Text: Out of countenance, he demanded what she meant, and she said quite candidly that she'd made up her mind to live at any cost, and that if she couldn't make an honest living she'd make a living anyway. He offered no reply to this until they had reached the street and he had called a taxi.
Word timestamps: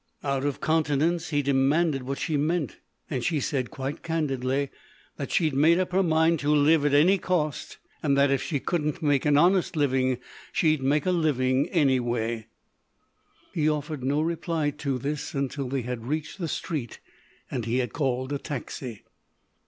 Out 0.23 0.45
of 0.45 0.59
countenance, 0.61 1.29
he 1.29 1.43
demanded 1.43 2.01
what 2.01 2.17
she 2.17 2.35
meant, 2.35 2.77
and 3.07 3.23
she 3.23 3.39
said 3.39 3.69
quite 3.69 4.01
candidly 4.01 4.71
that 5.17 5.29
she'd 5.29 5.53
made 5.53 5.77
up 5.77 5.91
her 5.91 6.01
mind 6.01 6.39
to 6.39 6.49
live 6.49 6.83
at 6.87 6.93
any 6.95 7.19
cost, 7.19 7.77
and 8.01 8.17
that 8.17 8.31
if 8.31 8.41
she 8.41 8.59
couldn't 8.59 9.03
make 9.03 9.27
an 9.27 9.37
honest 9.37 9.75
living 9.75 10.17
she'd 10.51 10.81
make 10.81 11.05
a 11.05 11.11
living 11.11 11.69
anyway. 11.69 12.47
He 13.53 13.69
offered 13.69 14.03
no 14.03 14.21
reply 14.21 14.71
to 14.71 14.97
this 14.97 15.35
until 15.35 15.67
they 15.69 15.83
had 15.83 16.07
reached 16.07 16.39
the 16.39 16.47
street 16.47 16.99
and 17.51 17.65
he 17.65 17.77
had 17.77 17.93
called 17.93 18.33
a 18.33 18.39
taxi. 18.39 19.03